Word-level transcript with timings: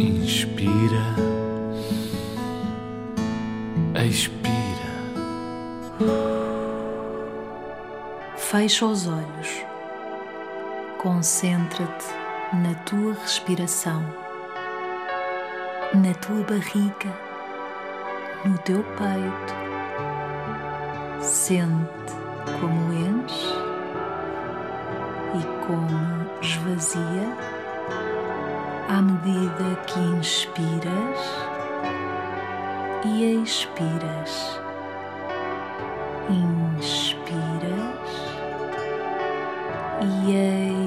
Inspira, 0.00 1.14
expira. 4.02 4.90
Fecha 8.34 8.86
os 8.86 9.06
olhos. 9.06 9.66
Concentra-te 10.96 12.06
na 12.54 12.74
tua 12.86 13.12
respiração, 13.12 14.02
na 15.92 16.14
tua 16.14 16.44
barriga, 16.44 17.14
no 18.46 18.56
teu 18.56 18.82
peito. 18.82 19.54
Sente 21.20 22.14
como 22.58 22.90
enche 22.94 23.54
e 25.34 25.66
como 25.66 26.40
esvazia 26.40 27.19
à 29.00 29.02
medida 29.02 29.80
que 29.86 29.98
inspiras 29.98 31.20
e 33.02 33.42
expiras. 33.42 34.60
Inspiras 36.28 37.80
e 40.02 40.36
expiras. 40.36 40.79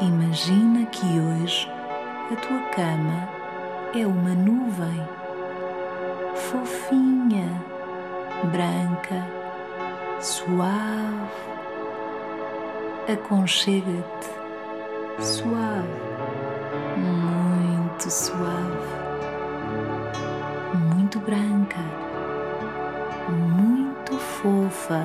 Imagina 0.00 0.86
que 0.86 1.04
hoje 1.04 1.68
a 2.30 2.36
tua 2.36 2.60
cama 2.70 3.28
é 3.92 4.06
uma 4.06 4.30
nuvem 4.30 5.04
fofinha, 6.36 7.60
branca, 8.44 9.26
suave. 10.20 11.48
Aconchega-te, 13.12 14.28
suave, 15.20 15.88
muito 16.96 18.08
suave, 18.08 18.94
muito 20.94 21.18
branca, 21.18 21.80
muito 23.28 24.16
fofa. 24.16 25.04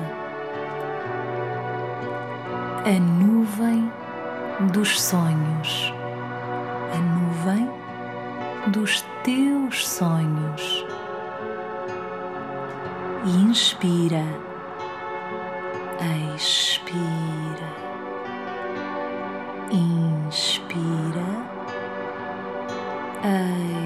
A 2.84 3.00
nuvem 3.00 3.90
dos 4.60 5.00
sonhos, 5.00 5.92
a 6.92 6.98
nuvem 6.98 7.70
dos 8.68 9.02
teus 9.22 9.86
sonhos. 9.86 10.86
Inspira, 13.26 14.24
expira, 16.34 17.68
inspira, 19.72 21.24
expira. 23.22 23.83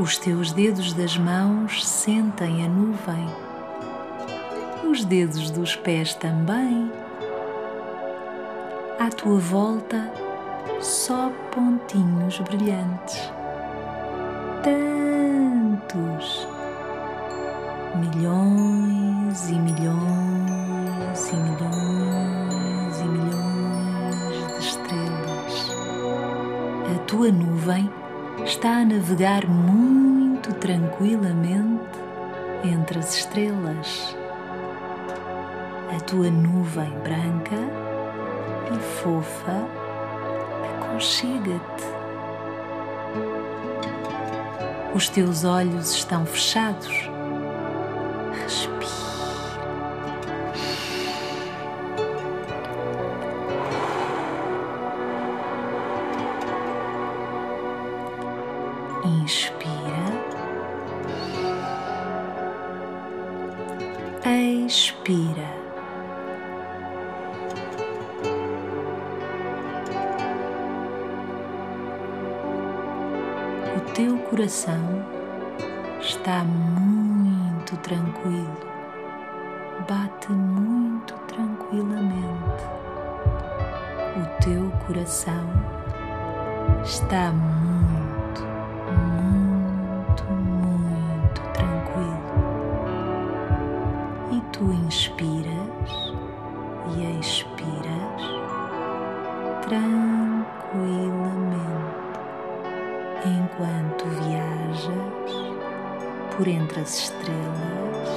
Os 0.00 0.16
teus 0.16 0.50
dedos 0.50 0.94
das 0.94 1.18
mãos 1.18 1.86
sentem 1.86 2.64
a 2.64 2.68
nuvem, 2.70 3.28
os 4.90 5.04
dedos 5.04 5.50
dos 5.50 5.76
pés 5.76 6.14
também. 6.14 6.90
À 8.98 9.10
tua 9.10 9.38
volta, 9.38 10.10
só 10.80 11.30
pontinhos 11.50 12.38
brilhantes. 12.38 13.30
Tantos, 14.62 16.48
milhões 17.96 19.50
e 19.50 19.54
milhões 19.54 21.28
e 21.28 21.36
milhões 21.36 23.00
e 23.00 23.04
milhões 23.04 24.46
de 24.46 24.64
estrelas. 24.64 25.70
A 26.96 26.98
tua 27.00 27.30
nuvem 27.30 27.90
está 28.44 28.78
a 28.78 28.84
navegar 28.84 29.46
muito 29.46 30.52
tranquilamente 30.54 31.80
entre 32.64 32.98
as 32.98 33.16
estrelas. 33.16 34.16
A 35.94 36.00
tua 36.00 36.30
nuvem 36.30 36.90
branca 37.00 37.56
e 38.74 38.78
fofa 39.02 39.66
aconchega-te. 40.76 41.84
Os 44.94 45.08
teus 45.08 45.44
olhos 45.44 45.94
estão 45.94 46.26
fechados. 46.26 47.10
Expira. 64.36 65.60
O 73.76 73.80
teu 73.92 74.16
coração 74.18 75.04
está 76.00 76.44
muito 76.44 77.76
tranquilo, 77.78 78.56
bate 79.88 80.30
muito 80.32 81.14
tranquilamente. 81.26 82.64
O 84.16 84.42
teu 84.42 84.70
coração 84.86 85.48
está 86.84 87.30
muito, 87.30 87.99
tu 94.60 94.70
inspiras 94.72 96.12
e 96.94 97.18
expiras 97.18 98.20
tranquilamente. 99.62 100.44
Enquanto 103.24 104.04
viajas 104.04 105.32
por 106.36 106.46
entre 106.46 106.80
as 106.80 106.94
estrelas 106.94 108.08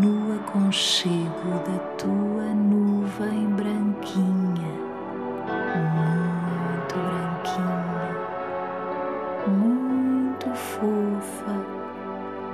no 0.00 0.36
aconchego 0.36 1.58
da 1.66 1.78
tua 1.98 2.54
nuvem 2.54 3.46
branquinha, 3.48 4.72
muito 5.90 6.94
branquinha, 6.94 8.14
muito 9.48 10.48
fofa, 10.54 11.56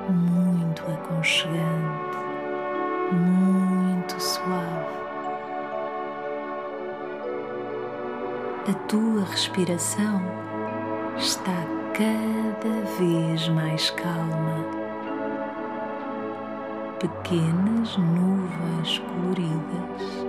muito 0.09 0.83
aconchegante, 0.91 1.86
A 8.69 8.75
tua 8.89 9.23
respiração 9.23 10.21
está 11.17 11.55
cada 11.95 12.81
vez 12.99 13.49
mais 13.51 13.91
calma. 13.91 14.65
Pequenas 16.99 17.97
nuvens 17.97 18.99
coloridas 18.99 20.27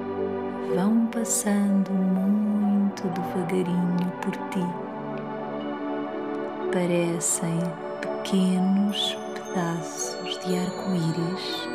vão 0.76 1.08
passando 1.08 1.92
muito 1.92 3.08
devagarinho 3.08 4.12
por 4.22 4.34
ti. 4.50 4.68
Parecem 6.72 7.60
pequenos 8.02 9.18
pedaços 9.34 10.38
de 10.46 10.60
arco-íris 10.60 11.68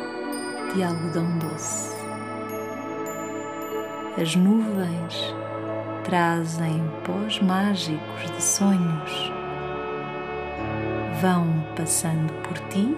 de 0.73 0.81
algodão 0.81 1.39
doce. 1.39 1.93
As 4.17 4.33
nuvens 4.33 5.35
trazem 6.03 6.83
pós 7.05 7.41
mágicos 7.41 8.31
de 8.35 8.41
sonhos. 8.41 9.31
vão 11.21 11.63
passando 11.75 12.33
por 12.43 12.59
ti 12.67 12.95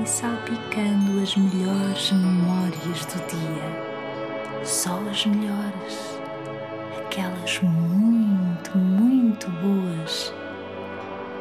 e 0.00 0.06
salpicando 0.06 1.20
as 1.20 1.36
melhores 1.36 2.12
memórias 2.12 3.04
do 3.06 3.26
dia. 3.26 4.64
Só 4.64 5.00
as 5.10 5.26
melhores, 5.26 6.20
aquelas 7.04 7.60
muito, 7.60 8.78
muito 8.78 9.50
boas, 9.50 10.32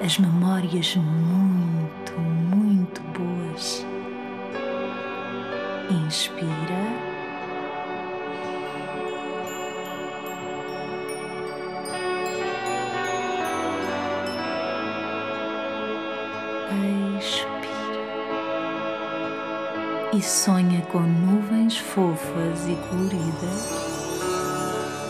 as 0.03 0.17
memórias 0.17 0.95
muito, 0.95 2.19
muito 2.19 3.01
boas. 3.13 3.85
Inspira. 5.89 7.12
E 20.15 20.21
sonha 20.21 20.81
com 20.91 20.99
nuvens 20.99 21.75
fofas 21.75 22.67
e 22.67 22.75
coloridas 22.87 23.93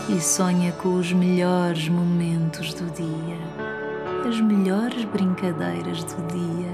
e 0.08 0.18
sonha 0.18 0.72
com 0.72 0.94
os 0.94 1.12
melhores 1.12 1.88
momentos 1.90 2.72
do 2.72 2.90
dia, 2.90 3.38
as 4.26 4.40
melhores 4.40 5.04
brincadeiras 5.04 6.04
do 6.04 6.26
dia, 6.28 6.72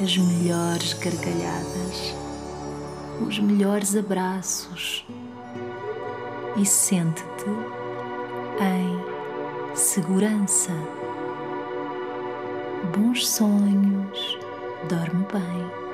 as 0.00 0.16
melhores 0.16 0.92
gargalhadas, 0.92 2.14
os 3.26 3.40
melhores 3.40 3.96
abraços 3.96 5.04
e 6.56 6.64
sente-te 6.64 7.50
em 8.60 9.76
segurança 9.76 10.72
bons 12.96 13.28
sonhos, 13.28 14.38
dorme 14.88 15.26
bem. 15.32 15.85